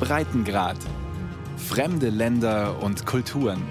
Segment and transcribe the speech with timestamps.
[0.00, 0.76] Breitengrad.
[1.56, 3.62] Fremde Länder und Kulturen.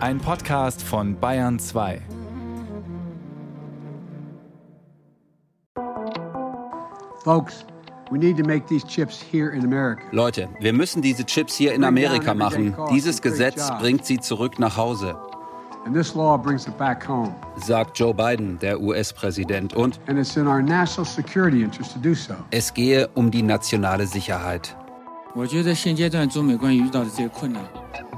[0.00, 2.02] Ein Podcast von Bayern 2.
[7.24, 7.64] Folks,
[10.10, 12.76] Leute, wir müssen diese Chips hier in Amerika machen.
[12.90, 15.16] Dieses Gesetz bringt sie zurück nach Hause.
[17.56, 19.74] Sagt Joe Biden, der US-Präsident.
[19.74, 19.98] Und
[22.50, 24.76] es gehe um die nationale Sicherheit.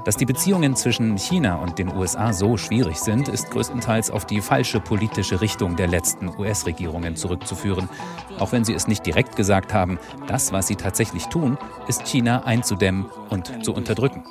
[0.05, 4.39] Dass die Beziehungen zwischen China und den USA so schwierig sind, ist größtenteils auf die
[4.39, 7.89] falsche politische Richtung der letzten US-Regierungen zurückzuführen.
[8.37, 12.43] Auch wenn sie es nicht direkt gesagt haben, das, was sie tatsächlich tun, ist China
[12.43, 14.23] einzudämmen und zu unterdrücken.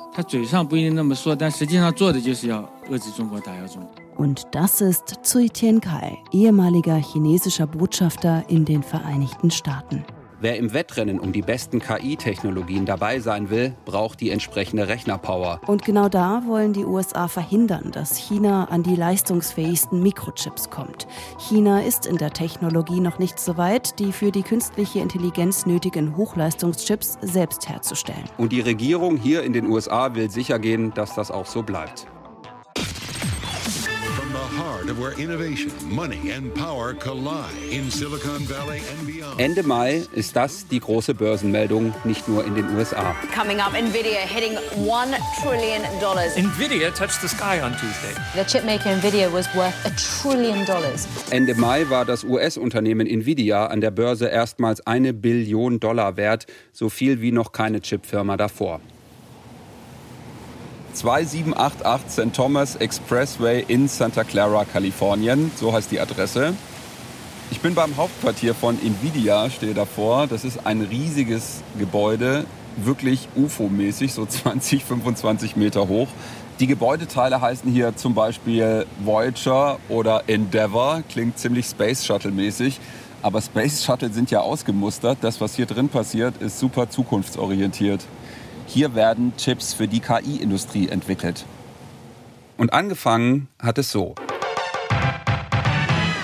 [4.15, 10.05] Und das ist Zui Tiankai, ehemaliger chinesischer Botschafter in den Vereinigten Staaten.
[10.41, 15.61] Wer im Wettrennen um die besten KI-Technologien dabei sein will, braucht die entsprechende Rechnerpower.
[15.65, 21.07] Und genau da wollen die USA verhindern, dass China an die leistungsfähigsten Mikrochips kommt.
[21.39, 26.17] China ist in der Technologie noch nicht so weit, die für die künstliche Intelligenz nötigen
[26.17, 28.25] Hochleistungschips selbst herzustellen.
[28.37, 32.07] Und die Regierung hier in den USA will sichergehen, dass das auch so bleibt.
[39.37, 43.15] Ende Mai ist das die große Börsenmeldung, nicht nur in den USA.
[43.37, 46.35] Coming up, Nvidia hitting one trillion dollars.
[46.37, 48.13] Nvidia touched the sky on Tuesday.
[48.33, 51.07] The chipmaker Nvidia was worth a trillion dollars.
[51.31, 56.89] Ende Mai war das US-Unternehmen Nvidia an der Börse erstmals eine Billion Dollar wert, so
[56.89, 58.79] viel wie noch keine Chipfirma davor.
[60.95, 62.33] 2788 St.
[62.33, 65.51] Thomas Expressway in Santa Clara, Kalifornien.
[65.55, 66.53] So heißt die Adresse.
[67.51, 70.27] Ich bin beim Hauptquartier von Nvidia, stehe davor.
[70.27, 72.45] Das ist ein riesiges Gebäude,
[72.77, 76.07] wirklich UFO-mäßig, so 20, 25 Meter hoch.
[76.59, 82.79] Die Gebäudeteile heißen hier zum Beispiel Voyager oder Endeavour, klingt ziemlich Space Shuttle-mäßig.
[83.21, 85.17] Aber Space Shuttle sind ja ausgemustert.
[85.21, 88.05] Das, was hier drin passiert, ist super zukunftsorientiert.
[88.67, 91.45] Hier werden Chips für die KI-Industrie entwickelt.
[92.57, 94.15] Und angefangen hat es so.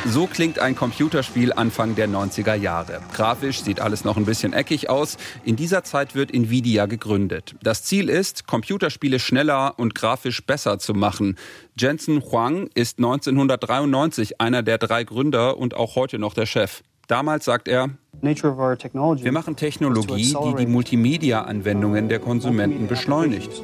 [0.07, 3.01] So klingt ein Computerspiel Anfang der 90er Jahre.
[3.13, 5.17] Grafisch sieht alles noch ein bisschen eckig aus.
[5.45, 7.55] In dieser Zeit wird Nvidia gegründet.
[7.61, 11.37] Das Ziel ist, Computerspiele schneller und grafisch besser zu machen.
[11.77, 16.81] Jensen Huang ist 1993 einer der drei Gründer und auch heute noch der Chef.
[17.11, 17.89] Damals sagt er,
[18.21, 23.61] wir machen Technologie, die die Multimedia-Anwendungen der Konsumenten beschleunigt.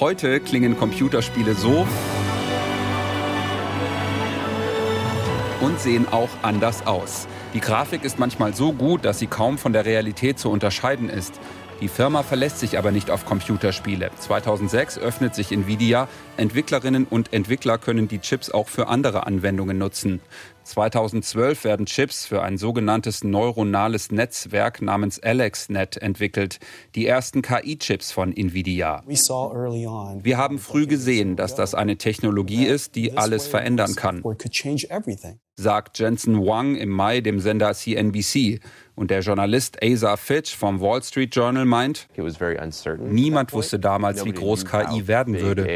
[0.00, 1.86] Heute klingen Computerspiele so
[5.60, 7.28] und sehen auch anders aus.
[7.54, 11.38] Die Grafik ist manchmal so gut, dass sie kaum von der Realität zu unterscheiden ist.
[11.80, 14.10] Die Firma verlässt sich aber nicht auf Computerspiele.
[14.18, 16.08] 2006 öffnet sich Nvidia.
[16.36, 20.20] Entwicklerinnen und Entwickler können die Chips auch für andere Anwendungen nutzen.
[20.64, 26.58] 2012 werden Chips für ein sogenanntes neuronales Netzwerk namens AlexNet entwickelt,
[26.94, 29.02] die ersten KI-Chips von Nvidia.
[29.06, 34.22] Wir haben früh gesehen, dass das eine Technologie ist, die alles verändern kann,
[35.56, 38.60] sagt Jensen Wang im Mai dem Sender CNBC.
[38.94, 42.08] Und der Journalist Asa Fitch vom Wall Street Journal meint,
[42.98, 45.66] niemand wusste damals, wie groß KI werden würde.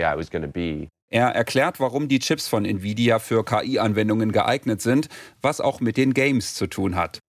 [1.11, 5.09] Er erklärt, warum die Chips von Nvidia für KI-Anwendungen geeignet sind,
[5.41, 7.21] was auch mit den Games zu tun hat.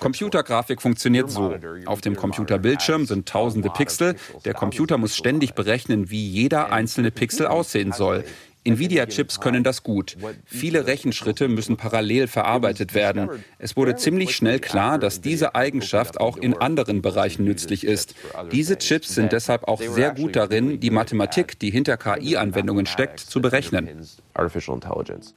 [0.00, 1.56] Computergrafik funktioniert so.
[1.86, 4.14] Auf dem Computerbildschirm sind tausende Pixel.
[4.44, 8.24] Der Computer muss ständig berechnen, wie jeder einzelne Pixel aussehen soll.
[8.64, 10.16] Nvidia-Chips können das gut.
[10.46, 13.28] Viele Rechenschritte müssen parallel verarbeitet werden.
[13.58, 18.14] Es wurde ziemlich schnell klar, dass diese Eigenschaft auch in anderen Bereichen nützlich ist.
[18.52, 23.40] Diese Chips sind deshalb auch sehr gut darin, die Mathematik, die hinter KI-Anwendungen steckt, zu
[23.40, 24.06] berechnen.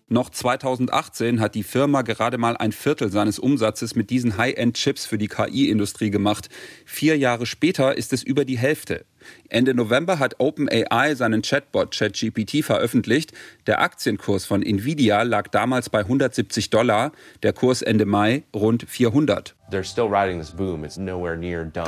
[0.10, 5.18] Noch 2018 hat die Firma gerade mal ein Viertel seines Umsatzes mit diesen High-End-Chips für
[5.18, 6.50] die KI-Industrie gemacht.
[6.86, 9.06] Vier Jahre später ist es über die Hälfte.
[9.50, 13.32] Ende November hat OpenAI seinen Chatbot ChatGPT veröffentlicht.
[13.66, 17.12] Der Aktienkurs von Nvidia lag damals bei 170 Dollar,
[17.44, 19.56] der Kurs Ende Mai rund 400.
[19.70, 19.80] Da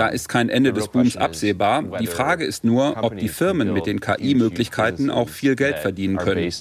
[0.08, 1.84] ist kein Ende des Booms absehbar.
[2.00, 6.52] Die Frage ist nur, ob die Firmen mit den KI-Möglichkeiten auch viel Geld verdienen können.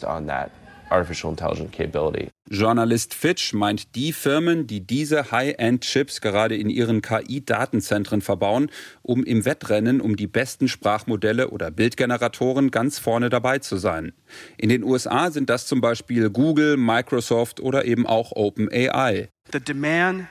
[0.91, 2.29] Artificial Intelligence Capability.
[2.51, 8.71] Journalist Fitch meint die Firmen, die diese High-End-Chips gerade in ihren KI-Datenzentren verbauen,
[9.03, 14.13] um im Wettrennen um die besten Sprachmodelle oder Bildgeneratoren ganz vorne dabei zu sein.
[14.57, 19.29] In den USA sind das zum Beispiel Google, Microsoft oder eben auch OpenAI.
[19.53, 20.27] The demand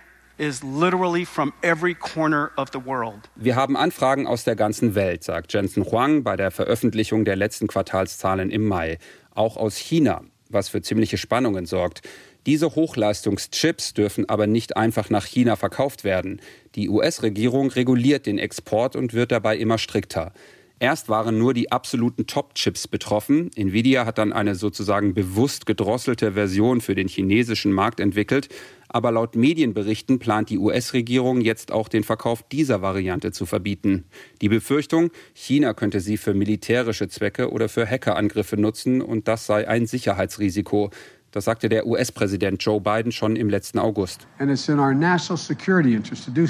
[3.36, 7.68] Wir haben Anfragen aus der ganzen Welt, sagt Jensen Huang bei der Veröffentlichung der letzten
[7.68, 9.00] Quartalszahlen im Mai.
[9.33, 12.01] Auch aus China, was für ziemliche Spannungen sorgt.
[12.45, 16.41] Diese Hochleistungschips dürfen aber nicht einfach nach China verkauft werden.
[16.75, 20.31] Die US-Regierung reguliert den Export und wird dabei immer strikter.
[20.79, 23.50] Erst waren nur die absoluten Top-Chips betroffen.
[23.56, 28.50] Nvidia hat dann eine sozusagen bewusst gedrosselte Version für den chinesischen Markt entwickelt.
[28.88, 34.06] Aber laut Medienberichten plant die US-Regierung jetzt auch den Verkauf dieser Variante zu verbieten.
[34.41, 39.68] Die Befürchtung, China könnte sie für militärische Zwecke oder für Hackerangriffe nutzen und das sei
[39.68, 40.91] ein Sicherheitsrisiko.
[41.31, 44.27] Das sagte der US-Präsident Joe Biden schon im letzten August.
[44.38, 46.47] And it's in our national security interest to do.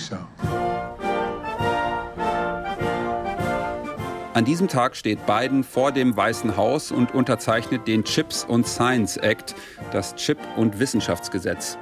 [4.38, 9.18] An diesem Tag steht Biden vor dem Weißen Haus und unterzeichnet den Chips und Science
[9.18, 9.56] Act,
[9.92, 11.76] das Chip- und Wissenschaftsgesetz.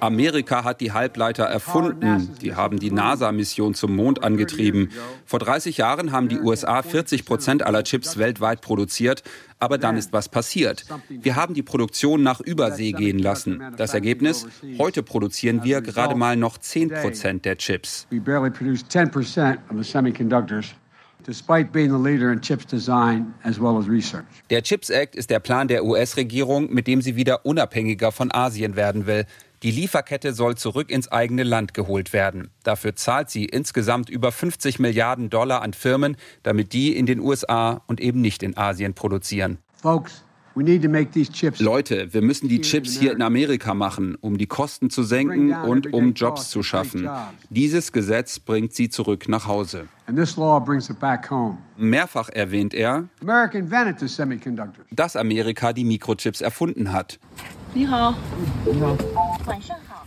[0.00, 2.34] Amerika hat die Halbleiter erfunden.
[2.40, 4.90] Die haben die NASA-Mission zum Mond angetrieben.
[5.26, 9.22] Vor 30 Jahren haben die USA 40 Prozent aller Chips weltweit produziert.
[9.58, 10.84] Aber dann ist was passiert.
[11.08, 13.62] Wir haben die Produktion nach Übersee gehen lassen.
[13.76, 14.46] Das Ergebnis?
[14.78, 18.06] Heute produzieren wir gerade mal noch 10 Prozent der Chips.
[24.50, 28.76] Der Chips Act ist der Plan der US-Regierung, mit dem sie wieder unabhängiger von Asien
[28.76, 29.26] werden will.
[29.62, 32.50] Die Lieferkette soll zurück ins eigene Land geholt werden.
[32.62, 37.82] Dafür zahlt sie insgesamt über 50 Milliarden Dollar an Firmen, damit die in den USA
[37.86, 39.58] und eben nicht in Asien produzieren.
[39.82, 40.25] Folks,
[41.58, 45.92] Leute, wir müssen die Chips hier in Amerika machen, um die Kosten zu senken und
[45.92, 47.08] um Jobs zu schaffen.
[47.50, 49.86] Dieses Gesetz bringt sie zurück nach Hause.
[51.76, 53.04] Mehrfach erwähnt er,
[54.90, 57.18] dass Amerika die Mikrochips erfunden hat.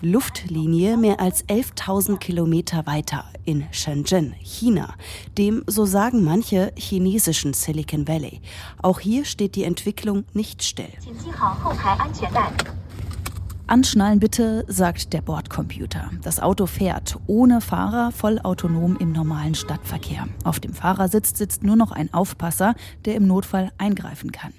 [0.02, 4.96] Luftlinie mehr als 11.000 Kilometer weiter in Shenzhen, China,
[5.38, 8.42] dem, so sagen manche, chinesischen Silicon Valley.
[8.82, 10.90] Auch hier steht die Entwicklung nicht still.
[13.68, 16.10] Anschnallen bitte, sagt der Bordcomputer.
[16.24, 20.28] Das Auto fährt ohne Fahrer vollautonom im normalen Stadtverkehr.
[20.44, 22.74] Auf dem Fahrersitz sitzt nur noch ein Aufpasser,
[23.06, 24.54] der im Notfall eingreifen kann.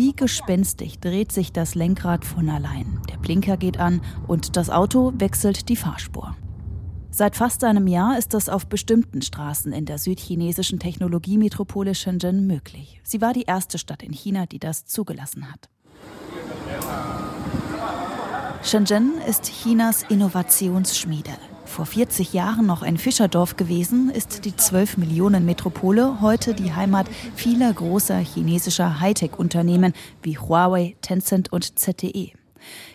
[0.00, 3.02] Wie gespenstig dreht sich das Lenkrad von allein.
[3.10, 6.34] Der Blinker geht an und das Auto wechselt die Fahrspur.
[7.10, 13.02] Seit fast einem Jahr ist das auf bestimmten Straßen in der südchinesischen Technologiemetropole Shenzhen möglich.
[13.04, 15.68] Sie war die erste Stadt in China, die das zugelassen hat.
[18.62, 21.32] Shenzhen ist Chinas Innovationsschmiede.
[21.70, 27.06] Vor 40 Jahren noch ein Fischerdorf gewesen, ist die 12 Millionen Metropole heute die Heimat
[27.36, 32.32] vieler großer chinesischer Hightech-Unternehmen wie Huawei, Tencent und ZTE.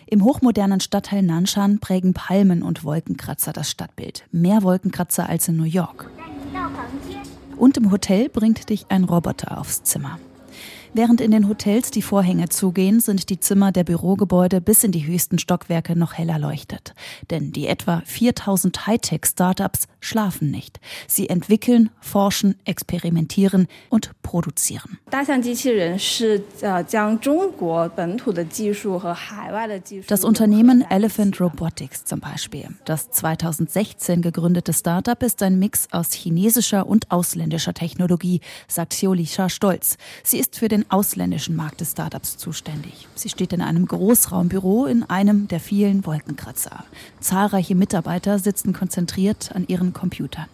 [0.06, 4.26] Im hochmodernen Stadtteil Nanshan prägen Palmen und Wolkenkratzer das Stadtbild.
[4.30, 6.10] Mehr Wolkenkratzer als in New York.
[7.56, 10.18] Und im Hotel bringt dich ein Roboter aufs Zimmer.
[10.96, 15.06] Während in den Hotels die Vorhänge zugehen, sind die Zimmer der Bürogebäude bis in die
[15.06, 16.94] höchsten Stockwerke noch heller leuchtet.
[17.28, 20.80] Denn die etwa 4000 Hightech-Startups schlafen nicht.
[21.06, 24.98] Sie entwickeln, forschen, experimentieren und produzieren.
[25.10, 25.28] Das
[30.24, 32.68] Unternehmen Elephant Robotics zum Beispiel.
[32.86, 39.98] Das 2016 gegründete Startup ist ein Mix aus chinesischer und ausländischer Technologie, sagt Xiulisha stolz.
[40.24, 43.08] Sie ist für den ausländischen Markt des Startups zuständig.
[43.14, 46.84] Sie steht in einem Großraumbüro in einem der vielen Wolkenkratzer.
[47.20, 50.46] Zahlreiche Mitarbeiter sitzen konzentriert an ihren Computern.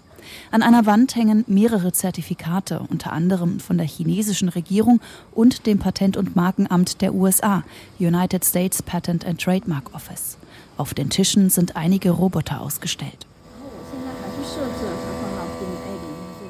[0.51, 5.01] An einer Wand hängen mehrere Zertifikate, unter anderem von der chinesischen Regierung
[5.33, 7.65] und dem Patent- und Markenamt der USA,
[7.99, 10.39] United States Patent and Trademark Office.
[10.77, 13.27] Auf den Tischen sind einige Roboter ausgestellt.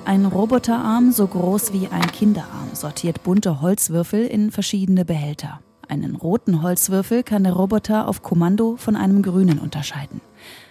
[0.05, 5.61] Ein Roboterarm so groß wie ein Kinderarm sortiert bunte Holzwürfel in verschiedene Behälter.
[5.89, 10.21] Einen roten Holzwürfel kann der Roboter auf Kommando von einem grünen unterscheiden.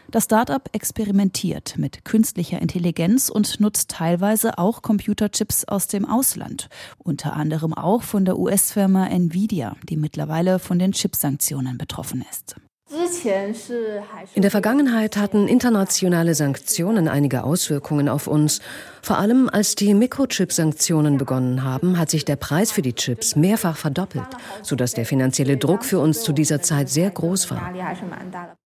[0.09, 7.33] Das Startup experimentiert mit künstlicher Intelligenz und nutzt teilweise auch Computerchips aus dem Ausland, unter
[7.33, 12.55] anderem auch von der US-Firma Nvidia, die mittlerweile von den Chipsanktionen betroffen ist.
[14.33, 18.59] In der Vergangenheit hatten internationale Sanktionen einige Auswirkungen auf uns.
[19.01, 23.77] Vor allem als die Mikrochip-Sanktionen begonnen haben, hat sich der Preis für die Chips mehrfach
[23.77, 24.27] verdoppelt,
[24.61, 27.73] sodass der finanzielle Druck für uns zu dieser Zeit sehr groß war.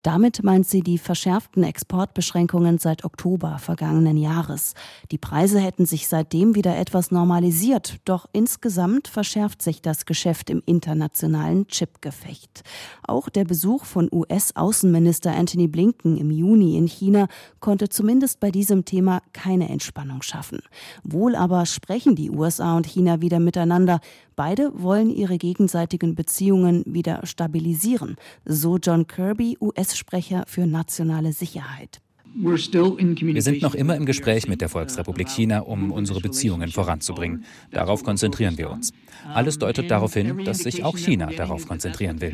[0.02, 4.74] Damit meint sie die verschärften Exportbeschränkungen seit Oktober vergangenen Jahres.
[5.12, 10.62] Die Preise hätten sich seitdem wieder etwas normalisiert, doch insgesamt verschärft sich das Geschäft im
[10.66, 12.64] internationalen Chipgefecht.
[13.08, 17.28] Auch der Besuch von US-Außenminister Anthony Blinken im Juni in China
[17.60, 20.60] konnte zumindest bei diesem Thema keine Entspannung schaffen.
[21.04, 24.00] Wohl aber sprechen die USA und China wieder miteinander.
[24.36, 32.02] Beide wollen ihre gegenseitigen Beziehungen wieder stabilisieren, so John Kirby, US-Sprecher für nationale Sicherheit.
[32.38, 37.46] Wir sind noch immer im Gespräch mit der Volksrepublik China, um unsere Beziehungen voranzubringen.
[37.72, 38.92] Darauf konzentrieren wir uns.
[39.34, 42.32] Alles deutet darauf hin, dass sich auch China darauf konzentrieren will.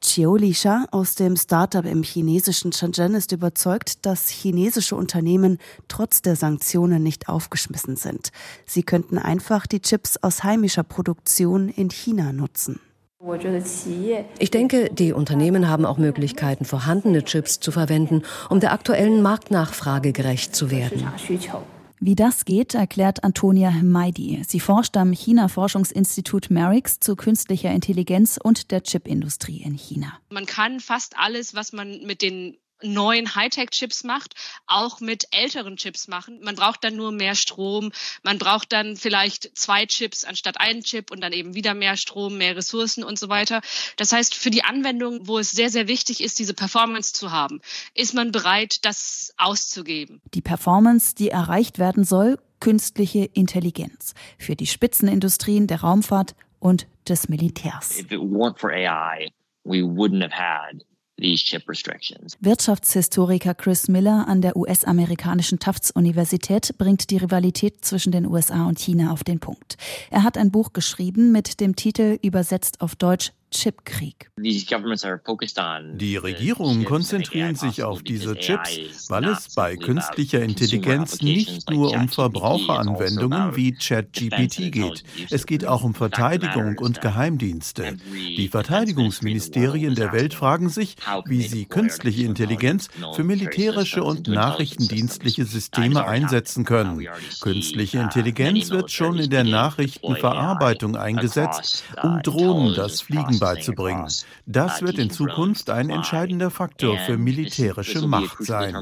[0.00, 6.34] Chiu Lisha aus dem Startup im chinesischen Shenzhen ist überzeugt, dass chinesische Unternehmen trotz der
[6.34, 8.30] Sanktionen nicht aufgeschmissen sind.
[8.66, 12.80] Sie könnten einfach die Chips aus heimischer Produktion in China nutzen.
[14.38, 20.12] Ich denke, die Unternehmen haben auch Möglichkeiten, vorhandene Chips zu verwenden, um der aktuellen Marktnachfrage
[20.12, 21.06] gerecht zu werden.
[22.00, 24.42] Wie das geht, erklärt Antonia Hmeidi.
[24.44, 30.18] Sie forscht am China-Forschungsinstitut Merix zu künstlicher Intelligenz und der Chipindustrie in China.
[30.30, 34.34] Man kann fast alles, was man mit den neuen Hightech-Chips macht,
[34.66, 36.40] auch mit älteren Chips machen.
[36.42, 37.92] Man braucht dann nur mehr Strom.
[38.22, 42.38] Man braucht dann vielleicht zwei Chips anstatt einen Chip und dann eben wieder mehr Strom,
[42.38, 43.60] mehr Ressourcen und so weiter.
[43.96, 47.60] Das heißt, für die Anwendung, wo es sehr, sehr wichtig ist, diese Performance zu haben,
[47.94, 50.20] ist man bereit, das auszugeben.
[50.34, 54.14] Die Performance, die erreicht werden soll, künstliche Intelligenz.
[54.38, 57.98] Für die Spitzenindustrien der Raumfahrt und des Militärs.
[57.98, 59.32] If it weren't for AI,
[59.64, 60.84] we wouldn't have had
[62.40, 69.12] Wirtschaftshistoriker Chris Miller an der US-amerikanischen Tufts-Universität bringt die Rivalität zwischen den USA und China
[69.12, 69.76] auf den Punkt.
[70.10, 74.30] Er hat ein Buch geschrieben mit dem Titel übersetzt auf Deutsch Chipkrieg.
[74.36, 82.08] Die Regierungen konzentrieren sich auf diese Chips, weil es bei künstlicher Intelligenz nicht nur um
[82.08, 85.04] Verbraucheranwendungen wie ChatGPT geht.
[85.30, 87.98] Es geht auch um Verteidigung und Geheimdienste.
[88.36, 96.06] Die Verteidigungsministerien der Welt fragen sich, wie sie künstliche Intelligenz für militärische und nachrichtendienstliche Systeme
[96.06, 97.06] einsetzen können.
[97.40, 104.08] Künstliche Intelligenz wird schon in der Nachrichtenverarbeitung eingesetzt, um uh, Drohnen das Fliegen beizubringen.
[104.46, 108.74] Das wird in Zukunft ein entscheidender Faktor für militärische Macht sein.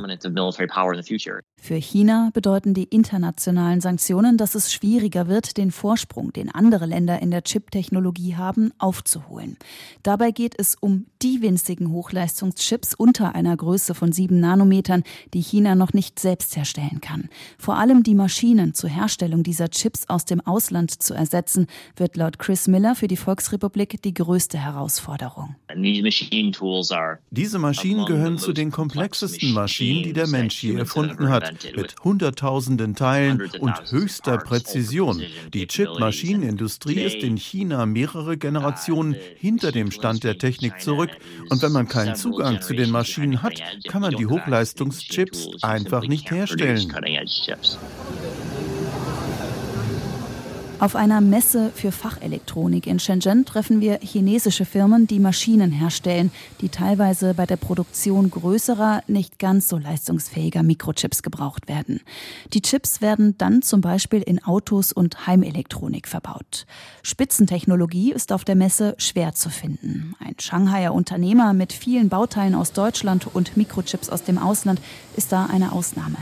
[1.63, 7.21] Für China bedeuten die internationalen Sanktionen, dass es schwieriger wird, den Vorsprung, den andere Länder
[7.21, 9.59] in der Chip-Technologie haben, aufzuholen.
[10.03, 15.75] Dabei geht es um die winzigen Hochleistungschips unter einer Größe von sieben Nanometern, die China
[15.75, 17.29] noch nicht selbst herstellen kann.
[17.59, 22.39] Vor allem die Maschinen zur Herstellung dieser Chips aus dem Ausland zu ersetzen, wird laut
[22.39, 25.57] Chris Miller für die Volksrepublik die größte Herausforderung.
[27.31, 32.95] Diese Maschinen gehören zu den komplexesten Maschinen, die der Mensch je erfunden hat, mit Hunderttausenden
[32.95, 35.23] Teilen und höchster Präzision.
[35.53, 41.11] Die Chip-Maschinenindustrie ist in China mehrere Generationen hinter dem Stand der Technik zurück.
[41.49, 46.31] Und wenn man keinen Zugang zu den Maschinen hat, kann man die Hochleistungschips einfach nicht
[46.31, 46.93] herstellen.
[50.81, 56.31] Auf einer Messe für Fachelektronik in Shenzhen treffen wir chinesische Firmen, die Maschinen herstellen,
[56.63, 62.01] die teilweise bei der Produktion größerer, nicht ganz so leistungsfähiger Mikrochips gebraucht werden.
[62.55, 66.65] Die Chips werden dann zum Beispiel in Autos und Heimelektronik verbaut.
[67.03, 70.15] Spitzentechnologie ist auf der Messe schwer zu finden.
[70.19, 74.81] Ein Shanghaier Unternehmer mit vielen Bauteilen aus Deutschland und Mikrochips aus dem Ausland
[75.15, 76.17] ist da eine Ausnahme.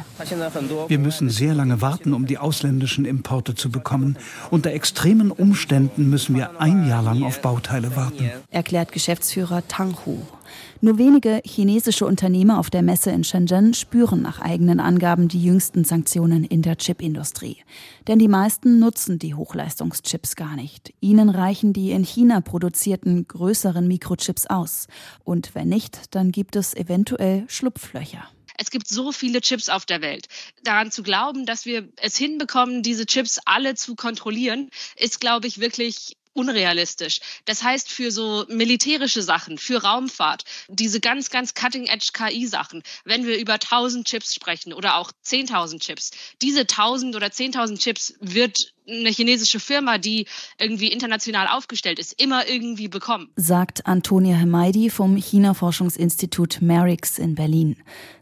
[0.89, 4.19] Wir müssen sehr lange warten, um die ausländischen Importe zu bekommen.
[4.51, 8.31] Unter extremen Umständen müssen wir ein Jahr lang auf Bauteile warten.
[8.51, 10.19] Erklärt Geschäftsführer Tang Hu.
[10.81, 15.85] Nur wenige chinesische Unternehmer auf der Messe in Shenzhen spüren nach eigenen Angaben die jüngsten
[15.85, 17.59] Sanktionen in der Chipindustrie.
[18.07, 20.95] Denn die meisten nutzen die Hochleistungschips gar nicht.
[21.01, 24.87] Ihnen reichen die in China produzierten größeren Mikrochips aus.
[25.25, 28.25] Und wenn nicht, dann gibt es eventuell Schlupflöcher.
[28.59, 30.27] Es gibt so viele Chips auf der Welt.
[30.65, 35.59] Daran zu glauben, dass wir es hinbekommen, diese Chips alle zu kontrollieren, ist, glaube ich,
[35.61, 37.21] wirklich unrealistisch.
[37.45, 43.39] Das heißt, für so militärische Sachen, für Raumfahrt, diese ganz, ganz cutting-edge KI-Sachen, wenn wir
[43.39, 46.11] über 1000 Chips sprechen oder auch 10.000 Chips,
[46.43, 50.27] diese 1000 oder 10.000 Chips wird eine chinesische Firma, die
[50.59, 53.29] irgendwie international aufgestellt ist, immer irgendwie bekommen.
[53.37, 57.77] Sagt Antonia Hemaidi vom China-Forschungsinstitut Merix in Berlin.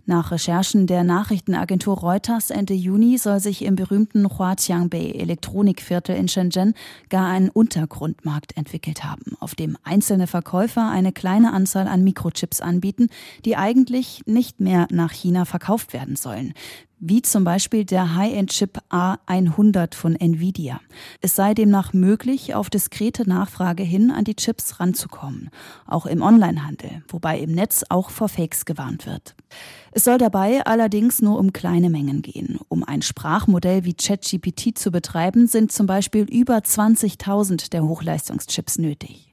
[0.09, 6.75] Nach Recherchen der Nachrichtenagentur Reuters Ende Juni soll sich im berühmten Huatiangbei Elektronikviertel in Shenzhen
[7.09, 13.09] gar ein Untergrundmarkt entwickelt haben, auf dem einzelne Verkäufer eine kleine Anzahl an Mikrochips anbieten,
[13.45, 16.55] die eigentlich nicht mehr nach China verkauft werden sollen
[16.99, 20.81] wie zum Beispiel der High-End-Chip A100 von Nvidia.
[21.21, 25.51] Es sei demnach möglich, auf diskrete Nachfrage hin an die Chips ranzukommen,
[25.87, 29.35] auch im Onlinehandel, wobei im Netz auch vor Fakes gewarnt wird.
[29.93, 32.59] Es soll dabei allerdings nur um kleine Mengen gehen.
[32.69, 39.33] Um ein Sprachmodell wie ChatGPT zu betreiben, sind zum Beispiel über 20.000 der Hochleistungschips nötig.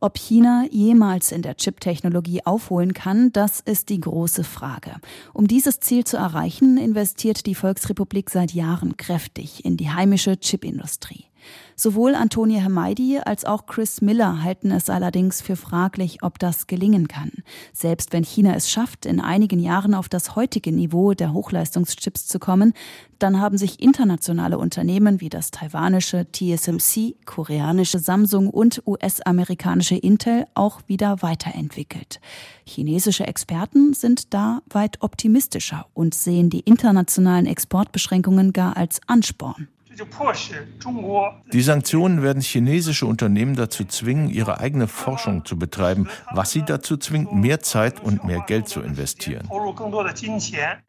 [0.00, 4.94] Ob China jemals in der Chip-Technologie aufholen kann, das ist die große Frage.
[5.32, 11.27] Um dieses Ziel zu erreichen, investiert die Volksrepublik seit Jahren kräftig in die heimische Chipindustrie.
[11.76, 17.06] Sowohl Antonia Hermeidi als auch Chris Miller halten es allerdings für fraglich, ob das gelingen
[17.06, 17.30] kann.
[17.72, 22.38] Selbst wenn China es schafft, in einigen Jahren auf das heutige Niveau der Hochleistungschips zu
[22.38, 22.72] kommen,
[23.18, 30.80] dann haben sich internationale Unternehmen wie das taiwanische TSMC, koreanische Samsung und US-amerikanische Intel auch
[30.86, 32.20] wieder weiterentwickelt.
[32.64, 39.68] Chinesische Experten sind da weit optimistischer und sehen die internationalen Exportbeschränkungen gar als Ansporn.
[41.52, 46.96] Die Sanktionen werden chinesische Unternehmen dazu zwingen, ihre eigene Forschung zu betreiben, was sie dazu
[46.96, 49.48] zwingt, mehr Zeit und mehr Geld zu investieren.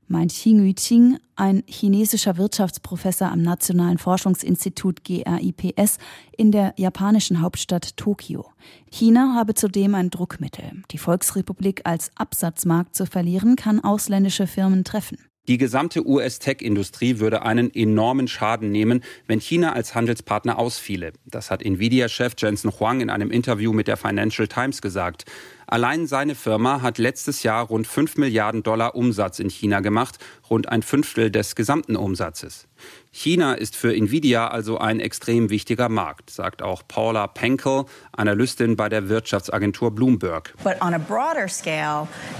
[0.08, 5.98] Meint Xing Yuqing, ein chinesischer Wirtschaftsprofessor am Nationalen Forschungsinstitut GRIPS
[6.36, 8.46] in der japanischen Hauptstadt Tokio.
[8.92, 10.84] China habe zudem ein Druckmittel.
[10.92, 15.18] Die Volksrepublik als Absatzmarkt zu verlieren, kann ausländische Firmen treffen.
[15.50, 21.13] Die gesamte US-Tech-Industrie würde einen enormen Schaden nehmen, wenn China als Handelspartner ausfiele.
[21.25, 25.25] Das hat Nvidia-Chef Jensen Huang in einem Interview mit der Financial Times gesagt.
[25.71, 30.17] Allein seine Firma hat letztes Jahr rund 5 Milliarden Dollar Umsatz in China gemacht,
[30.49, 32.67] rund ein Fünftel des gesamten Umsatzes.
[33.11, 38.88] China ist für Nvidia also ein extrem wichtiger Markt, sagt auch Paula Penkel, Analystin bei
[38.88, 40.53] der Wirtschaftsagentur Bloomberg.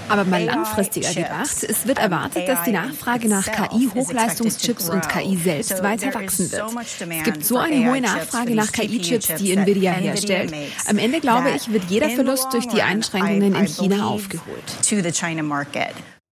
[0.08, 5.82] Aber mal langfristiger gedacht, es wird erwartet, dass die Nachfrage nach KI-Hochleistungschips und KI selbst
[5.82, 6.62] weiter wachsen wird.
[7.18, 10.54] Es gibt so eine hohe Nachfrage nach KI-Chips, die Nvidia herstellt.
[10.86, 14.64] Am Ende, glaube ich, wird jeder Verlust durch die Einschränkungen Einschränkungen in China aufgeholt.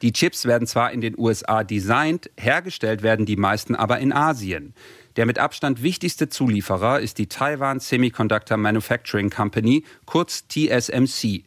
[0.03, 4.75] Die Chips werden zwar in den USA designt, hergestellt werden die meisten aber in Asien.
[5.17, 11.45] Der mit Abstand wichtigste Zulieferer ist die Taiwan Semiconductor Manufacturing Company, kurz TSMC.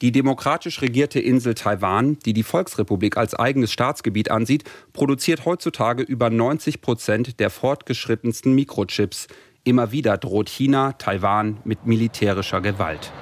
[0.00, 6.30] Die demokratisch regierte Insel Taiwan, die die Volksrepublik als eigenes Staatsgebiet ansieht, produziert heutzutage über
[6.30, 9.26] 90 Prozent der fortgeschrittensten Mikrochips.
[9.62, 13.12] Immer wieder droht China Taiwan mit militärischer Gewalt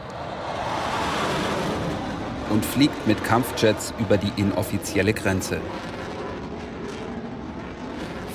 [2.51, 5.61] und fliegt mit Kampfjets über die inoffizielle Grenze.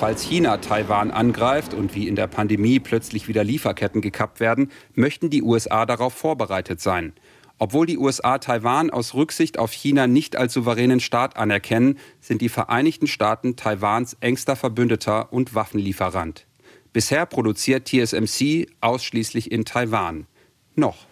[0.00, 5.30] Falls China Taiwan angreift und wie in der Pandemie plötzlich wieder Lieferketten gekappt werden, möchten
[5.30, 7.12] die USA darauf vorbereitet sein.
[7.58, 12.48] Obwohl die USA Taiwan aus Rücksicht auf China nicht als souveränen Staat anerkennen, sind die
[12.48, 16.46] Vereinigten Staaten Taiwans engster Verbündeter und Waffenlieferant.
[16.92, 20.26] Bisher produziert TSMC ausschließlich in Taiwan.
[20.74, 21.06] Noch.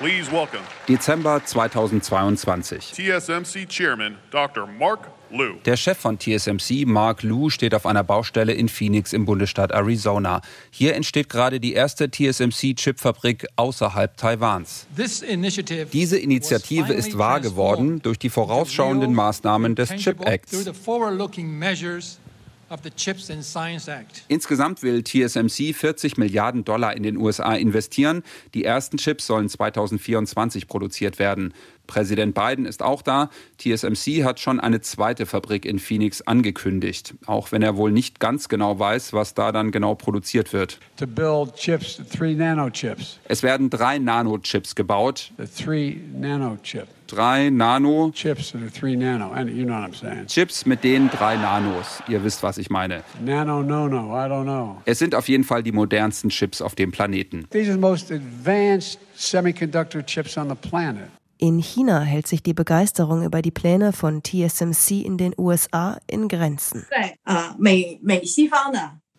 [0.00, 2.94] Please welcome Dezember 2022.
[2.94, 4.66] TSMC Chairman Dr.
[4.66, 5.56] Mark Liu.
[5.66, 10.40] Der Chef von TSMC, Mark Liu, steht auf einer Baustelle in Phoenix im Bundesstaat Arizona.
[10.70, 14.86] Hier entsteht gerade die erste TSMC-Chipfabrik außerhalb Taiwans.
[14.96, 15.26] Diese
[16.18, 20.66] Initiative ist wahr geworden durch die vorausschauenden Maßnahmen des Chip Acts.
[24.28, 28.22] Insgesamt will TSMC 40 Milliarden Dollar in den USA investieren.
[28.54, 31.52] Die ersten Chips sollen 2024 produziert werden.
[31.90, 33.30] Präsident Biden ist auch da.
[33.58, 38.48] TSMC hat schon eine zweite Fabrik in Phoenix angekündigt, auch wenn er wohl nicht ganz
[38.48, 40.78] genau weiß, was da dann genau produziert wird.
[43.28, 45.32] Es werden drei Nanochips gebaut.
[47.10, 48.54] Drei Nano Chips,
[50.28, 52.00] Chips mit den drei Nanos.
[52.06, 53.02] Ihr wisst, was ich meine.
[53.24, 54.80] Nano, no, no, I don't know.
[54.84, 57.48] Es sind auf jeden Fall die modernsten Chips auf dem Planeten.
[57.50, 61.10] These are the most advanced semiconductor chips on the planet.
[61.42, 66.28] In China hält sich die Begeisterung über die Pläne von TSMC in den USA in
[66.28, 66.86] Grenzen.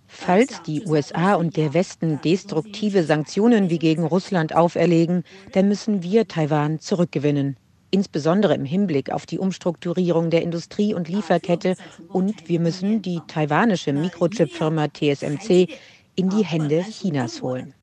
[0.06, 6.28] Falls die USA und der Westen destruktive Sanktionen wie gegen Russland auferlegen, dann müssen wir
[6.28, 7.58] Taiwan zurückgewinnen.
[7.92, 11.76] insbesondere im Hinblick auf die Umstrukturierung der Industrie und Lieferkette.
[12.08, 15.68] Und wir müssen die taiwanische Mikrochip-Firma TSMC
[16.16, 17.74] in die Hände Chinas holen.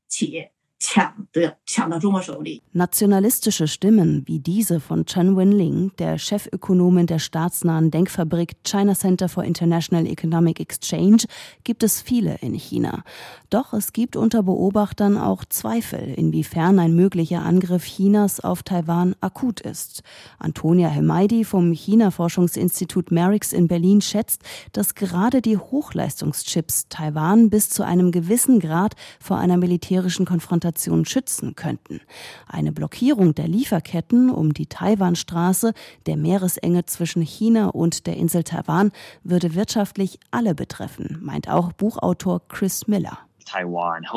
[2.71, 9.43] Nationalistische Stimmen wie diese von Chen Wenling, der Chefökonomin der staatsnahen Denkfabrik China Center for
[9.43, 11.23] International Economic Exchange,
[11.65, 13.03] gibt es viele in China.
[13.49, 19.59] Doch es gibt unter Beobachtern auch Zweifel, inwiefern ein möglicher Angriff Chinas auf Taiwan akut
[19.59, 20.01] ist.
[20.37, 27.83] Antonia Hemaidi vom China-Forschungsinstitut Merix in Berlin schätzt, dass gerade die Hochleistungschips Taiwan bis zu
[27.83, 31.99] einem gewissen Grad vor einer militärischen Konfrontation Konfrontation schützen könnten.
[32.47, 35.73] Eine Blockierung der Lieferketten um die Taiwanstraße,
[36.05, 38.91] der Meeresenge zwischen China und der Insel Taiwan,
[39.23, 43.28] würde wirtschaftlich alle betreffen, meint auch Buchautor Chris Miller.
[43.49, 44.11] Taiwan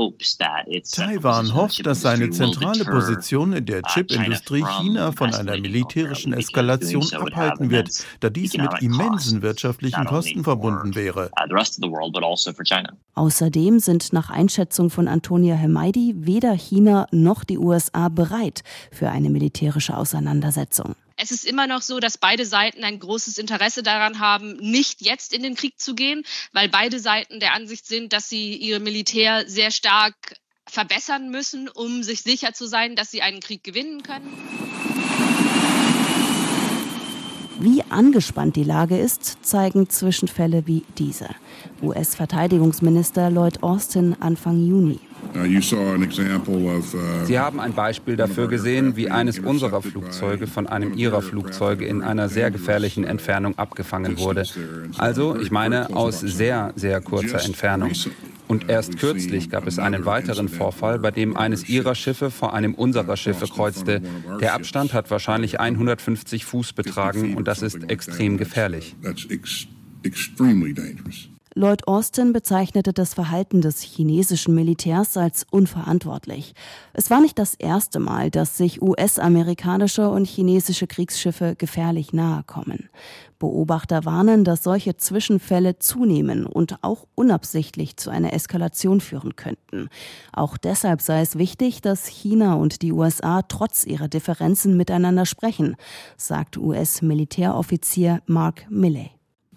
[1.54, 7.70] hofft, dass seine zentrale Position in der uh, Chipindustrie China von einer militärischen Eskalation abhalten
[7.70, 11.30] wird, da dies mit immensen wirtschaftlichen Kosten verbunden wäre.
[11.32, 11.90] Uh, also
[13.14, 19.30] Außerdem sind nach Einschätzung von Antonia Hemaidi weder China noch die USA bereit für eine
[19.30, 20.94] militärische Auseinandersetzung.
[21.16, 25.32] Es ist immer noch so, dass beide Seiten ein großes Interesse daran haben, nicht jetzt
[25.32, 29.48] in den Krieg zu gehen, weil beide Seiten der Ansicht sind, dass sie ihr Militär
[29.48, 30.14] sehr stark
[30.66, 34.32] verbessern müssen, um sich sicher zu sein, dass sie einen Krieg gewinnen können.
[37.58, 41.28] Wie angespannt die Lage ist, zeigen Zwischenfälle wie diese.
[41.80, 44.98] US-Verteidigungsminister Lloyd Austin Anfang Juni.
[45.34, 51.22] Uh, uh, Sie haben ein Beispiel dafür gesehen, wie eines unserer Flugzeuge von einem Ihrer
[51.22, 54.44] Flugzeuge in einer sehr gefährlichen Entfernung abgefangen wurde.
[54.98, 57.92] Also, ich meine, aus sehr, sehr kurzer Entfernung.
[58.48, 62.74] Und erst kürzlich gab es einen weiteren Vorfall, bei dem eines ihrer Schiffe vor einem
[62.74, 64.02] unserer Schiffe kreuzte.
[64.42, 68.94] Der Abstand hat wahrscheinlich 150 Fuß betragen und das ist extrem gefährlich.
[71.54, 76.54] Lloyd Austin bezeichnete das Verhalten des chinesischen Militärs als unverantwortlich.
[76.94, 82.88] Es war nicht das erste Mal, dass sich US-amerikanische und chinesische Kriegsschiffe gefährlich nahe kommen.
[83.38, 89.90] Beobachter warnen, dass solche Zwischenfälle zunehmen und auch unabsichtlich zu einer Eskalation führen könnten.
[90.32, 95.76] Auch deshalb sei es wichtig, dass China und die USA trotz ihrer Differenzen miteinander sprechen,
[96.16, 99.10] sagt US-Militäroffizier Mark Milley.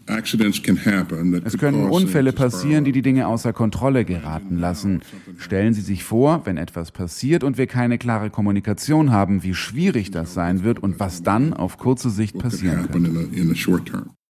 [0.07, 5.01] Es können Unfälle passieren, die die Dinge außer Kontrolle geraten lassen.
[5.37, 10.11] Stellen Sie sich vor, wenn etwas passiert und wir keine klare Kommunikation haben, wie schwierig
[10.11, 14.09] das sein wird und was dann auf kurze Sicht passieren könnte.